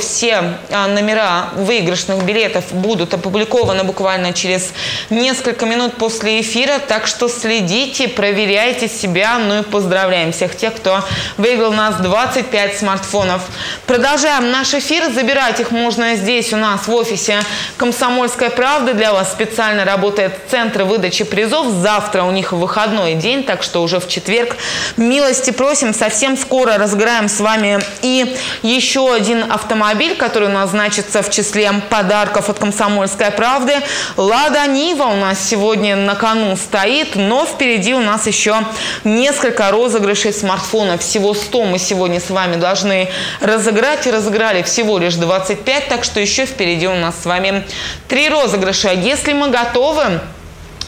все 0.00 0.58
а, 0.70 0.86
номера 0.86 1.48
выигрышных 1.56 2.22
билетов 2.24 2.70
будут 2.70 3.14
опубликованы 3.14 3.84
буквально 3.84 4.34
через 4.34 4.74
несколько 5.08 5.64
минут 5.64 5.94
после 5.94 6.42
эфира. 6.42 6.78
Так 6.78 7.06
что 7.06 7.28
следите, 7.28 8.06
проверяйте 8.08 8.86
себя. 8.86 9.38
Ну 9.38 9.60
и 9.60 9.62
поздравляем 9.62 10.32
всех 10.32 10.54
тех, 10.54 10.74
кто 10.74 11.02
выиграл 11.38 11.70
у 11.70 11.74
нас 11.74 11.96
25 11.96 12.76
смартфонов. 12.76 13.40
Продолжаем 13.86 14.50
наш 14.50 14.74
эфир. 14.74 15.10
Забираем 15.10 15.37
Забирать 15.38 15.60
их 15.60 15.70
можно 15.70 16.16
здесь 16.16 16.52
у 16.52 16.56
нас 16.56 16.88
в 16.88 16.92
офисе 16.92 17.38
«Комсомольская 17.76 18.50
правда». 18.50 18.92
Для 18.92 19.12
вас 19.12 19.30
специально 19.30 19.84
работает 19.84 20.36
Центр 20.50 20.82
выдачи 20.82 21.22
призов. 21.22 21.68
Завтра 21.68 22.24
у 22.24 22.32
них 22.32 22.50
выходной 22.50 23.14
день, 23.14 23.44
так 23.44 23.62
что 23.62 23.84
уже 23.84 24.00
в 24.00 24.08
четверг. 24.08 24.56
Милости 24.96 25.52
просим. 25.52 25.94
Совсем 25.94 26.36
скоро 26.36 26.76
разыграем 26.76 27.28
с 27.28 27.38
вами 27.38 27.78
и 28.02 28.36
еще 28.62 29.14
один 29.14 29.52
автомобиль, 29.52 30.16
который 30.16 30.48
у 30.48 30.52
нас 30.52 30.70
значится 30.70 31.22
в 31.22 31.30
числе 31.30 31.72
подарков 31.88 32.50
от 32.50 32.58
«Комсомольской 32.58 33.30
правды». 33.30 33.74
«Лада 34.16 34.66
Нива» 34.66 35.04
у 35.04 35.14
нас 35.14 35.38
сегодня 35.38 35.94
на 35.94 36.16
кону 36.16 36.56
стоит, 36.56 37.14
но 37.14 37.46
впереди 37.46 37.94
у 37.94 38.00
нас 38.00 38.26
еще 38.26 38.56
несколько 39.04 39.70
розыгрышей 39.70 40.32
смартфона. 40.32 40.98
Всего 40.98 41.32
100 41.32 41.64
мы 41.64 41.78
сегодня 41.78 42.18
с 42.18 42.28
вами 42.28 42.56
должны 42.56 43.08
разыграть. 43.40 44.04
И 44.08 44.10
разыграли 44.10 44.62
всего 44.62 44.98
лишь 44.98 45.14
25, 45.18 45.88
так 45.88 46.04
что 46.04 46.20
еще 46.20 46.46
впереди 46.46 46.88
у 46.88 46.94
нас 46.94 47.22
с 47.22 47.26
вами 47.26 47.64
три 48.08 48.28
розыгрыша. 48.28 48.92
Если 48.92 49.32
мы 49.32 49.50
готовы, 49.50 50.20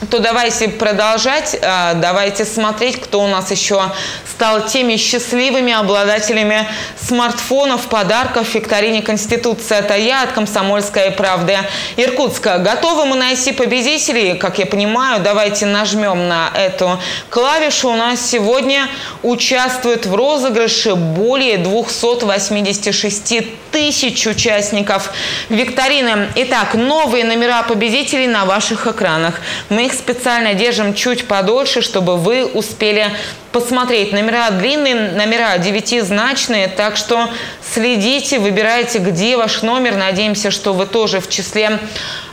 то 0.09 0.19
давайте 0.19 0.69
продолжать, 0.69 1.59
а, 1.62 1.95
давайте 1.95 2.45
смотреть, 2.47 3.00
кто 3.00 3.21
у 3.21 3.26
нас 3.26 3.50
еще 3.50 3.83
стал 4.26 4.66
теми 4.66 4.97
счастливыми 4.97 5.73
обладателями 5.75 6.66
смартфонов, 6.99 7.88
подарков 7.88 8.54
викторине 8.54 9.02
«Конституция». 9.02 9.80
Это 9.80 9.97
я 9.97 10.23
от 10.23 10.33
«Комсомольской 10.33 11.11
правды» 11.11 11.59
Иркутска. 11.99 12.59
Готовы 12.59 13.04
мы 13.04 13.16
найти 13.16 13.52
победителей? 13.52 14.38
Как 14.38 14.59
я 14.59 14.64
понимаю, 14.64 15.21
давайте 15.21 15.66
нажмем 15.66 16.28
на 16.28 16.50
эту 16.54 16.99
клавишу. 17.28 17.90
У 17.90 17.97
нас 17.97 18.25
сегодня 18.25 18.88
участвует 19.23 20.07
в 20.07 20.14
розыгрыше 20.14 20.95
более 20.95 21.59
286 21.59 23.35
тысяч 23.71 24.26
участников 24.26 25.12
викторины. 25.50 26.28
Итак, 26.35 26.75
новые 26.75 27.25
номера 27.25 27.62
победителей 27.62 28.26
на 28.26 28.45
ваших 28.47 28.87
экранах. 28.87 29.40
Мы 29.69 29.89
их 29.90 29.99
специально 29.99 30.54
держим 30.54 30.94
чуть 30.94 31.26
подольше, 31.26 31.82
чтобы 31.82 32.16
вы 32.16 32.47
успели 32.47 33.11
посмотреть. 33.52 34.12
Номера 34.12 34.50
длинные, 34.50 35.11
номера 35.11 35.59
девятизначные, 35.59 36.68
так 36.68 36.97
что 36.97 37.28
следите, 37.75 38.38
выбирайте, 38.38 38.99
где 38.99 39.37
ваш 39.37 39.62
номер. 39.62 39.97
Надеемся, 39.97 40.52
что 40.52 40.73
вы 40.73 40.87
тоже 40.87 41.20
в 41.20 41.28
числе 41.28 41.80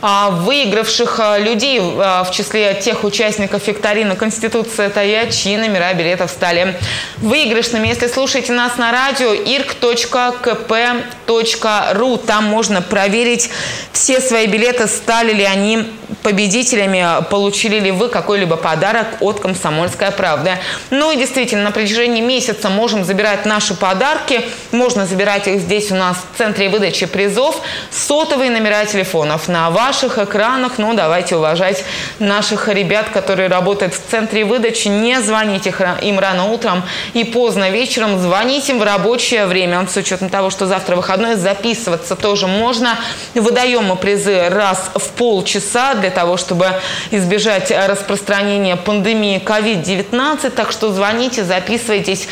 а, 0.02 0.30
выигравших 0.30 1.20
а, 1.20 1.40
людей, 1.40 1.82
а, 1.82 2.24
в 2.24 2.32
числе 2.32 2.76
тех 2.76 3.04
участников 3.04 3.68
викторины 3.68 4.16
«Конституция 4.16 4.88
это 4.88 5.04
я», 5.04 5.26
чьи 5.28 5.58
номера 5.58 5.92
билетов 5.94 6.30
стали 6.30 6.78
выигрышными. 7.18 7.88
Если 7.88 8.06
слушаете 8.08 8.54
нас 8.54 8.78
на 8.78 8.92
радио, 8.92 9.34
irk.kp.ru, 9.34 10.58
там 12.26 12.44
можно 12.44 12.84
проверить 12.84 13.50
все 13.92 14.22
свои 14.22 14.46
билеты, 14.46 14.88
стали 14.88 15.34
ли 15.34 15.44
они 15.44 15.88
победителями, 16.28 17.24
получили 17.30 17.80
ли 17.80 17.90
вы 17.90 18.10
какой-либо 18.10 18.58
подарок 18.58 19.08
от 19.22 19.40
«Комсомольская 19.40 20.12
правда». 20.12 20.60
Ну 20.90 21.14
и 21.14 21.16
действительно, 21.16 21.64
на 21.64 21.72
протяжении 21.72 22.20
месяца 22.20 22.68
можем 22.70 23.06
забирать 23.06 23.46
наши 23.46 23.74
подарки. 23.74 24.42
Можно 24.74 25.06
забирать 25.06 25.48
их 25.48 25.62
здесь 25.62 25.90
у 25.90 25.96
нас 25.96 26.18
в 26.18 26.38
центре 26.38 26.68
выдачи 26.68 27.06
призов. 27.06 27.62
Сотовые 27.92 28.52
номера 28.52 28.84
телефонов 28.84 29.48
на 29.48 29.70
ваших 29.70 30.18
экранах. 30.18 30.74
Ну, 30.80 30.94
давайте 30.94 31.38
уважать 31.38 31.86
наших 32.20 32.68
ребят, 32.68 33.08
которые 33.08 33.48
работают 33.48 33.94
в 33.94 34.02
центре 34.12 34.44
выдачи. 34.44 34.90
Не 34.90 35.22
звоните 35.22 35.74
им 36.02 36.20
рано 36.20 36.52
утром 36.52 36.84
и 37.14 37.24
поздно 37.24 37.70
вечером. 37.70 38.20
Звоните 38.20 38.74
им 38.74 38.80
в 38.80 38.84
рабочее 38.84 39.46
время. 39.46 39.88
С 39.88 39.96
учетом 39.96 40.28
того, 40.28 40.50
что 40.50 40.66
завтра 40.66 40.98
выходной, 40.98 41.36
записываться 41.36 42.18
тоже 42.18 42.48
можно. 42.48 42.98
Выдаем 43.34 43.86
мы 43.86 43.96
призы 43.96 44.50
раз 44.50 44.92
в 44.94 45.10
полчаса 45.12 45.94
для 45.94 46.17
того, 46.18 46.36
чтобы 46.36 46.66
избежать 47.12 47.72
распространения 47.72 48.76
пандемии 48.76 49.40
COVID-19. 49.40 50.50
Так 50.50 50.72
что 50.72 50.92
звоните, 50.92 51.44
записывайтесь. 51.44 52.28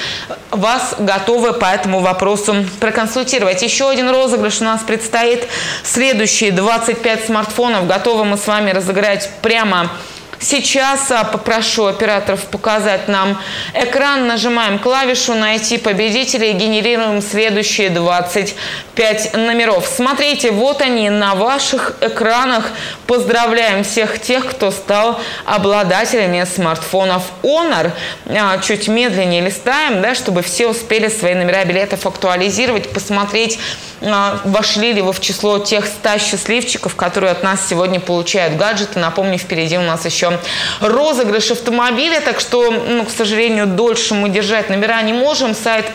Вас 0.50 0.96
готовы 0.98 1.54
по 1.54 1.66
этому 1.66 2.00
вопросу 2.00 2.66
проконсультировать. 2.80 3.62
Еще 3.62 3.88
один 3.88 4.10
розыгрыш 4.10 4.62
у 4.62 4.64
нас 4.64 4.82
предстоит. 4.82 5.48
Следующие 5.84 6.52
25 6.52 7.26
смартфонов 7.26 7.86
готовы 7.86 8.26
мы 8.26 8.38
с 8.38 8.48
вами 8.48 8.72
разыграть 8.72 9.30
прямо 9.44 9.92
Сейчас 10.40 11.10
а, 11.12 11.24
попрошу 11.24 11.86
операторов 11.86 12.46
показать 12.46 13.08
нам 13.08 13.42
экран. 13.74 14.28
Нажимаем 14.28 14.80
клавишу 14.80 15.34
«Найти 15.34 15.78
победителя» 15.78 16.52
и 16.52 16.54
генерируем 16.54 17.22
следующие 17.22 17.90
25 17.90 19.34
номеров. 19.38 19.88
Смотрите, 19.88 20.52
вот 20.52 20.82
они 20.82 21.10
на 21.10 21.36
ваших 21.36 21.96
экранах. 22.02 22.70
Поздравляем 23.08 23.84
всех 23.84 24.20
тех, 24.20 24.50
кто 24.50 24.72
стал 24.72 25.20
обладателями 25.46 26.44
смартфонов 26.44 27.24
Honor. 27.44 27.92
А, 28.28 28.58
чуть 28.58 28.88
медленнее 28.88 29.42
листаем, 29.42 30.02
да, 30.02 30.16
чтобы 30.16 30.42
все 30.42 30.68
успели 30.68 31.08
свои 31.10 31.36
номера 31.36 31.64
билетов 31.66 32.08
актуализировать, 32.08 32.90
посмотреть, 32.90 33.60
а, 34.02 34.40
вошли 34.44 34.94
ли 34.94 35.02
вы 35.02 35.14
в 35.14 35.20
число 35.20 35.60
тех 35.60 35.86
100 35.86 36.18
счастливчиков, 36.18 36.96
которые 36.96 37.32
от 37.32 37.44
нас 37.44 37.68
сегодня 37.68 38.00
получают 38.00 38.56
гаджеты. 38.56 38.98
Напомню, 38.98 39.38
впереди 39.38 39.78
у 39.78 39.84
нас 39.84 40.04
еще 40.06 40.40
розыгрыш 40.80 41.52
автомобиля, 41.52 42.22
так 42.22 42.40
что, 42.40 42.72
ну, 42.72 43.06
к 43.06 43.12
сожалению, 43.12 43.68
дольше 43.68 44.16
мы 44.16 44.30
держать 44.30 44.70
номера 44.70 45.02
не 45.04 45.14
можем. 45.14 45.54
Сайт 45.54 45.86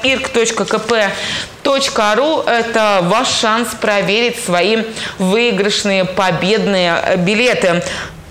irk.kp.ru– 1.64 2.45
это 2.47 3.00
ваш 3.02 3.29
шанс 3.29 3.69
проверить 3.81 4.43
свои 4.43 4.85
выигрышные 5.19 6.05
победные 6.05 7.17
билеты. 7.19 7.83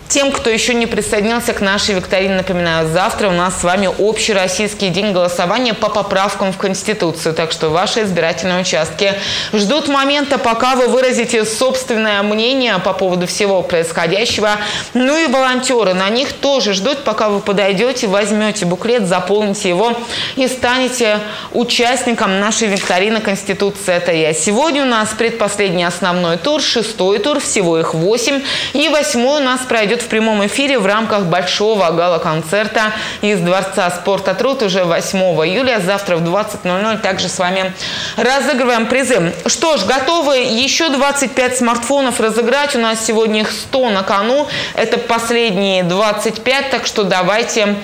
Тем, 0.10 0.32
кто 0.32 0.50
еще 0.50 0.74
не 0.74 0.88
присоединился 0.88 1.54
к 1.54 1.62
нашей 1.62 1.94
викторине, 1.94 2.34
напоминаю, 2.34 2.90
завтра 2.90 3.28
у 3.28 3.32
нас 3.32 3.62
с 3.62 3.64
вами 3.64 3.88
общий 4.00 4.34
российский 4.34 4.90
день 4.90 5.12
голосования 5.12 5.76
по 5.76 5.88
поправкам 5.88 6.52
в 6.52 6.58
Конституцию. 6.58 7.36
Так 7.36 7.52
что 7.52 7.70
ваши 7.70 8.02
избирательные 8.02 8.62
участки 8.62 9.14
ждут 9.54 9.88
момента, 9.88 10.40
пока 10.40 10.76
вы 10.76 10.88
выразите 10.88 11.46
собственное 11.46 12.24
мнение 12.24 12.80
по 12.80 12.94
поводу 12.94 13.28
всего 13.28 13.62
происходящего. 13.62 14.50
Ну 14.96 15.16
и 15.16 15.28
волонтеры 15.28 15.94
на 15.94 16.10
них 16.10 16.34
тоже 16.34 16.74
ждут, 16.74 17.04
пока 17.04 17.30
вы 17.30 17.40
подойдете, 17.40 18.08
возьмете 18.08 18.66
буклет, 18.66 19.06
заполните 19.06 19.70
его 19.70 19.96
и 20.36 20.48
станете 20.48 21.20
участником 21.52 22.40
нашей 22.40 22.68
викторины 22.68 23.22
Конституции. 23.22 23.94
Это 23.94 24.12
я. 24.12 24.34
Сегодня 24.34 24.82
у 24.82 24.88
нас 24.88 25.10
предпоследний 25.16 25.86
основной 25.86 26.38
тур, 26.38 26.62
шестой 26.62 27.20
тур, 27.20 27.40
всего 27.40 27.78
их 27.78 27.94
восемь. 27.94 28.42
И 28.74 28.90
восьмой 28.90 29.42
у 29.42 29.44
нас 29.44 29.62
пройдет 29.62 29.99
в 30.02 30.08
прямом 30.08 30.46
эфире 30.46 30.80
в 30.80 30.86
рамках 30.86 31.26
большого 31.26 31.90
гала-концерта 31.92 32.94
из 33.22 33.40
Дворца 33.40 33.90
спорта 33.92 34.34
«Труд» 34.34 34.62
уже 34.64 34.84
8 34.84 35.20
июля. 35.20 35.80
Завтра 35.80 36.18
в 36.18 36.24
20.00 36.24 36.98
также 37.00 37.30
с 37.30 37.40
вами 37.40 37.74
разыгрываем 38.18 38.88
призы. 38.88 39.34
Что 39.46 39.78
ж, 39.78 39.86
готовы 39.86 40.38
еще 40.38 40.90
25 40.90 41.58
смартфонов 41.58 42.20
разыграть. 42.20 42.76
У 42.76 42.80
нас 42.80 43.06
сегодня 43.06 43.42
их 43.42 43.52
100 43.52 43.90
на 43.90 44.04
кону. 44.04 44.48
Это 44.76 44.98
последние 44.98 45.84
25, 45.84 46.70
так 46.70 46.86
что 46.86 47.04
давайте 47.04 47.76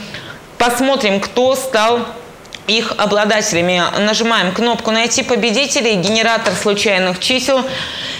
посмотрим, 0.57 1.19
кто 1.19 1.55
стал 1.55 1.99
их 2.67 2.93
обладателями. 2.97 3.81
Нажимаем 3.99 4.51
кнопку 4.53 4.91
«Найти 4.91 5.23
победителей», 5.23 5.95
генератор 5.95 6.53
случайных 6.53 7.19
чисел. 7.19 7.63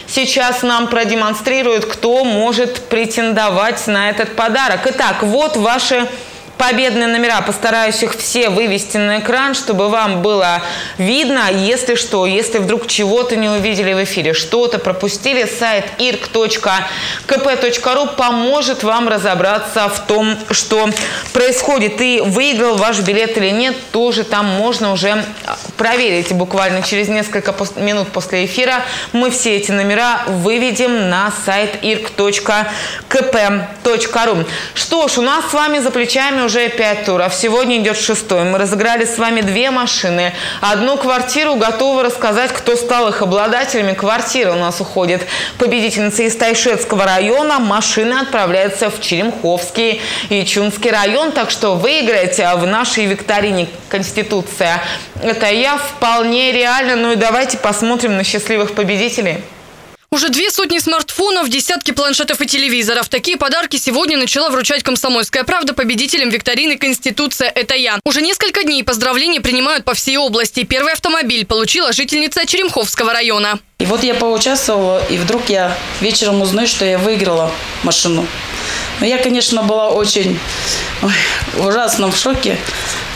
Сейчас 0.08 0.62
нам 0.62 0.88
продемонстрирует, 0.88 1.86
кто 1.86 2.24
может 2.24 2.90
претендовать 2.90 3.88
на 3.88 4.10
этот 4.10 4.36
подарок. 4.36 4.82
Итак, 4.86 5.24
вот 5.24 5.58
ваши 5.58 6.08
победные 6.58 7.08
номера. 7.08 7.42
Постараюсь 7.42 8.02
их 8.04 8.18
все 8.18 8.50
вывести 8.50 8.98
на 8.98 9.20
экран, 9.20 9.54
чтобы 9.54 9.90
вам 9.90 10.22
было 10.22 10.62
видно, 10.98 11.52
если 11.52 11.96
что, 11.96 12.26
если 12.26 12.60
вдруг 12.60 12.88
чего-то 12.88 13.36
не 13.36 13.50
увидели 13.50 13.94
в 13.94 14.04
эфире, 14.04 14.34
что-то 14.34 14.80
пропустили, 14.80 15.46
сайт 15.46 15.86
irk.kp.ru 16.00 16.76
поможет 18.16 18.84
вам 18.84 19.08
разобраться 19.08 19.90
в 19.90 20.06
том, 20.08 20.38
что 20.52 20.90
происходит. 21.34 22.02
И 22.02 22.22
выиграл 22.22 22.78
ваш 22.78 23.00
билет 23.00 23.38
или 23.38 23.50
нет, 23.50 23.76
тоже 23.92 24.24
там 24.24 24.46
можно 24.46 24.92
уже 24.92 25.24
проверить. 25.78 26.32
Буквально 26.32 26.82
через 26.84 27.08
несколько 27.08 27.54
минут 27.78 28.10
после 28.10 28.46
эфира 28.46 28.84
мы 29.14 29.30
все 29.32 29.56
эти 29.58 29.72
номера 29.72 30.24
выведем 30.28 31.10
на 31.10 31.32
сайт 31.46 31.84
irk.kp.ru. 31.84 32.76
Что 34.74 35.08
ж, 35.08 35.18
у 35.18 35.22
нас 35.22 35.50
с 35.50 35.54
вами 35.54 35.80
за 35.80 35.92
плечами 35.92 36.45
уже 36.46 36.70
пять 36.70 37.06
туров. 37.06 37.34
Сегодня 37.34 37.78
идет 37.78 37.98
шестой. 37.98 38.44
Мы 38.44 38.58
разыграли 38.58 39.06
с 39.06 39.18
вами 39.18 39.42
две 39.42 39.72
машины. 39.72 40.34
Одну 40.62 40.98
квартиру 40.98 41.56
готовы 41.56 42.04
рассказать, 42.04 42.54
кто 42.54 42.76
стал 42.76 43.10
их 43.10 43.22
обладателями. 43.22 43.94
Квартира 43.94 44.52
у 44.52 44.56
нас 44.56 44.80
уходит 44.80 45.26
победительница 45.58 46.24
из 46.24 46.36
Тайшетского 46.36 47.06
района. 47.06 47.60
Машины 47.60 48.14
отправляются 48.14 48.90
в 48.90 49.02
Черемховский 49.02 50.02
и 50.30 50.46
Чунский 50.46 50.92
район. 50.92 51.32
Так 51.32 51.50
что 51.50 51.76
выиграть 51.76 52.38
в 52.38 52.66
нашей 52.66 53.06
викторине 53.06 53.68
Конституция. 53.90 54.82
Это 55.22 55.48
я 55.48 55.78
вполне 55.78 56.52
реально. 56.52 56.96
Ну 56.96 57.12
и 57.14 57.16
давайте 57.16 57.58
посмотрим 57.58 58.16
на 58.18 58.24
счастливых 58.24 58.76
победителей. 58.76 59.44
Уже 60.16 60.30
две 60.30 60.50
сотни 60.50 60.80
смартфонов, 60.80 61.50
десятки 61.50 61.92
планшетов 61.92 62.40
и 62.40 62.46
телевизоров. 62.46 63.10
Такие 63.10 63.36
подарки 63.36 63.76
сегодня 63.76 64.18
начала 64.18 64.50
вручать 64.50 64.82
«Комсомольская 64.82 65.44
правда» 65.44 65.74
победителям 65.74 66.30
викторины 66.30 66.78
«Конституция– 66.78 67.50
это 67.54 67.76
я». 67.76 68.00
Уже 68.06 68.22
несколько 68.22 68.64
дней 68.64 68.86
поздравления 68.86 69.42
принимают 69.42 69.84
по 69.84 69.94
всей 69.94 70.16
области. 70.16 70.64
Первый 70.64 70.94
автомобиль 70.94 71.46
получила 71.46 71.92
жительница 71.92 72.46
Черемховского 72.46 73.12
района. 73.12 73.60
И 73.80 73.86
вот 73.86 74.06
я 74.06 74.16
поучаствовала, 74.16 75.06
и 75.10 75.18
вдруг 75.18 75.50
я 75.50 75.78
вечером 76.00 76.42
узнаю, 76.42 76.70
что 76.70 76.86
я 76.86 76.98
выиграла 76.98 77.52
машину. 77.84 78.26
Но 79.02 79.06
я, 79.06 79.18
конечно, 79.18 79.64
была 79.64 79.90
очень 79.90 80.40
ой, 81.02 81.12
ужасно 81.68 82.10
в 82.10 82.16
шоке. 82.16 82.58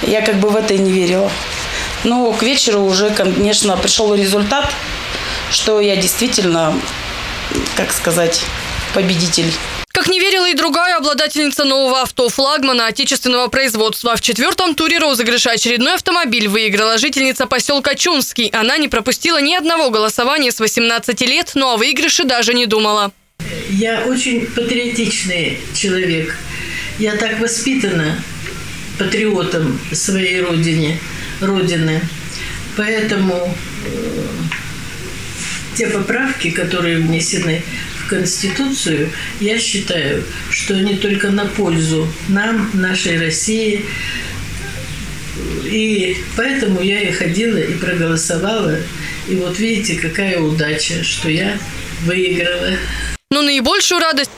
Я 0.01 0.19
как 0.21 0.35
бы 0.41 0.49
в 0.49 0.55
это 0.57 0.73
и 0.73 0.77
не 0.77 0.91
верила. 0.91 1.31
Но 2.03 2.33
к 2.33 2.43
вечеру 2.43 2.81
уже, 2.81 3.09
конечно, 3.11 3.77
пришел 3.77 4.13
результат– 4.13 4.69
что 5.51 5.79
я 5.79 5.95
действительно, 5.95 6.79
как 7.75 7.91
сказать, 7.91 8.41
победитель. 8.93 9.51
Как 9.91 10.07
не 10.07 10.19
верила 10.19 10.49
и 10.49 10.53
другая 10.53 10.97
обладательница 10.97 11.65
нового 11.65 12.03
авто 12.03 12.29
флагмана 12.29 12.87
отечественного 12.87 13.47
производства. 13.47 14.15
В 14.15 14.21
четвертом 14.21 14.73
туре 14.75 14.97
розыгрыша 14.97 15.51
очередной 15.51 15.95
автомобиль 15.95 16.47
выиграла 16.47 16.97
жительница 16.97 17.47
поселка 17.47 17.95
Чунский. 17.95 18.47
Она 18.53 18.77
не 18.77 18.87
пропустила 18.87 19.41
ни 19.41 19.53
одного 19.53 19.89
голосования 19.89 20.51
с 20.51 20.59
18 20.59 21.21
лет, 21.21 21.51
но 21.55 21.73
о 21.73 21.77
выигрыше 21.77 22.23
даже 22.23 22.53
не 22.53 22.65
думала. 22.65 23.11
Я 23.69 24.03
очень 24.05 24.45
патриотичный 24.45 25.59
человек. 25.75 26.37
Я 26.97 27.15
так 27.17 27.39
воспитана 27.39 28.23
патриотом 28.97 29.79
своей 29.91 30.41
родине, 30.41 30.99
родины. 31.41 32.01
Поэтому 32.77 33.53
э, 33.85 34.23
те 35.79 35.87
поправки, 35.87 36.51
которые 36.51 36.97
внесены 36.97 37.63
в 38.03 38.09
Конституцию, 38.09 39.09
я 39.39 39.57
считаю, 39.57 40.25
что 40.49 40.75
они 40.75 40.97
только 40.97 41.29
на 41.29 41.45
пользу 41.45 42.05
нам, 42.27 42.69
нашей 42.73 43.17
России. 43.17 43.85
И 45.63 46.17
поэтому 46.35 46.81
я 46.81 46.99
и 46.99 47.13
ходила, 47.13 47.57
и 47.57 47.75
проголосовала. 47.75 48.75
И 49.29 49.35
вот 49.35 49.57
видите, 49.57 49.95
какая 49.95 50.41
удача, 50.41 51.01
что 51.01 51.29
я 51.29 51.57
выиграла. 52.01 52.73
Но 53.31 53.41
наибольшую 53.41 54.01
радость 54.01 54.31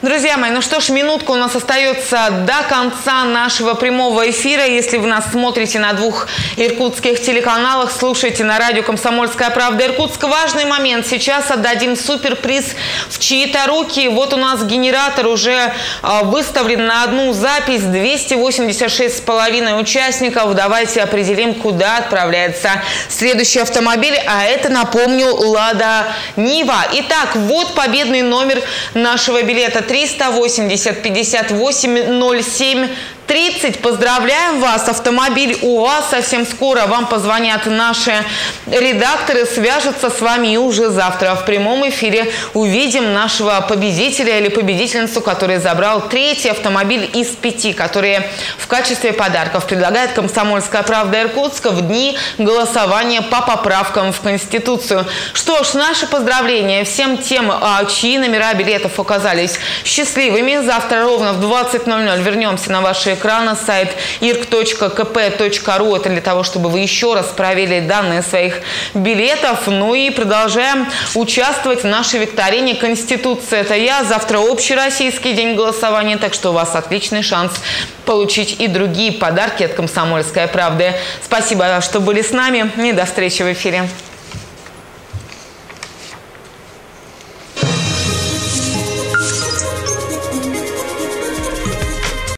Друзья 0.00 0.36
мои, 0.36 0.52
ну 0.52 0.62
что 0.62 0.78
ж, 0.78 0.90
минутка 0.90 1.32
у 1.32 1.34
нас 1.34 1.56
остается 1.56 2.44
до 2.46 2.62
конца 2.68 3.24
нашего 3.24 3.74
прямого 3.74 4.30
эфира. 4.30 4.64
Если 4.64 4.96
вы 4.96 5.08
нас 5.08 5.24
смотрите 5.32 5.80
на 5.80 5.92
двух 5.92 6.28
иркутских 6.56 7.20
телеканалах, 7.20 7.90
слушайте 7.90 8.44
на 8.44 8.60
радио 8.60 8.84
«Комсомольская 8.84 9.50
правда» 9.50 9.86
Иркутск. 9.86 10.22
Важный 10.22 10.66
момент. 10.66 11.04
Сейчас 11.04 11.50
отдадим 11.50 11.96
суперприз 11.96 12.76
в 13.08 13.18
чьи-то 13.18 13.66
руки. 13.66 14.06
Вот 14.06 14.32
у 14.32 14.36
нас 14.36 14.62
генератор 14.62 15.26
уже 15.26 15.74
а, 16.02 16.22
выставлен 16.22 16.86
на 16.86 17.02
одну 17.02 17.32
запись. 17.32 17.80
286,5 17.80 19.80
участников. 19.80 20.54
Давайте 20.54 21.02
определим, 21.02 21.54
куда 21.54 21.96
отправляется 21.96 22.70
следующий 23.08 23.58
автомобиль. 23.58 24.14
А 24.28 24.44
это, 24.44 24.68
напомню, 24.68 25.34
«Лада 25.34 26.06
Нива». 26.36 26.84
Итак, 26.92 27.34
вот 27.34 27.74
победный 27.74 28.22
номер 28.22 28.62
нашего 28.94 29.42
билета 29.42 29.87
380 29.88 30.94
58 31.02 31.52
07 31.52 32.88
30. 33.28 33.80
Поздравляем 33.80 34.60
вас. 34.60 34.88
Автомобиль 34.88 35.58
у 35.60 35.82
вас. 35.82 36.10
Совсем 36.10 36.46
скоро 36.46 36.86
вам 36.86 37.06
позвонят 37.06 37.66
наши 37.66 38.12
редакторы, 38.66 39.44
свяжутся 39.44 40.08
с 40.08 40.20
вами 40.20 40.56
уже 40.56 40.88
завтра 40.88 41.34
в 41.34 41.44
прямом 41.44 41.86
эфире 41.90 42.32
увидим 42.54 43.12
нашего 43.12 43.60
победителя 43.60 44.38
или 44.38 44.48
победительницу, 44.48 45.20
который 45.20 45.58
забрал 45.58 46.08
третий 46.08 46.48
автомобиль 46.48 47.08
из 47.12 47.28
пяти, 47.28 47.74
которые 47.74 48.30
в 48.56 48.66
качестве 48.66 49.12
подарков 49.12 49.66
предлагает 49.66 50.12
«Комсомольская 50.12 50.82
правда» 50.82 51.22
Иркутска 51.22 51.70
в 51.70 51.86
дни 51.86 52.16
голосования 52.38 53.20
по 53.20 53.42
поправкам 53.42 54.12
в 54.12 54.20
Конституцию. 54.20 55.04
Что 55.34 55.62
ж, 55.64 55.74
наши 55.74 56.06
поздравления 56.06 56.84
всем 56.84 57.18
тем, 57.18 57.50
а, 57.50 57.84
чьи 57.84 58.16
номера 58.16 58.54
билетов 58.54 58.98
оказались 58.98 59.58
счастливыми. 59.84 60.64
Завтра 60.64 61.02
ровно 61.02 61.34
в 61.34 61.44
20.00 61.44 62.22
вернемся 62.22 62.72
на 62.72 62.80
ваши 62.80 63.17
экрана 63.18 63.54
сайт 63.54 63.90
irk.kp.ru. 64.20 65.96
Это 65.96 66.08
для 66.08 66.20
того, 66.20 66.42
чтобы 66.42 66.70
вы 66.70 66.80
еще 66.80 67.14
раз 67.14 67.26
проверили 67.26 67.80
данные 67.80 68.22
своих 68.22 68.60
билетов. 68.94 69.66
Ну 69.66 69.94
и 69.94 70.10
продолжаем 70.10 70.86
участвовать 71.14 71.82
в 71.82 71.86
нашей 71.86 72.20
викторине 72.20 72.74
«Конституция– 72.74 73.60
это 73.62 73.74
я». 73.74 74.04
Завтра 74.04 74.38
общероссийский 74.38 75.34
день 75.34 75.54
голосования, 75.54 76.16
так 76.16 76.34
что 76.34 76.50
у 76.50 76.52
вас 76.52 76.74
отличный 76.74 77.22
шанс 77.22 77.52
получить 78.06 78.60
и 78.60 78.68
другие 78.68 79.12
подарки 79.12 79.64
от 79.64 79.74
«Комсомольской 79.74 80.48
правды». 80.48 80.94
Спасибо, 81.22 81.80
что 81.82 82.00
были 82.00 82.22
с 82.22 82.30
нами 82.30 82.72
и 82.78 82.92
до 82.92 83.04
встречи 83.04 83.42
в 83.42 83.52
эфире. 83.52 83.88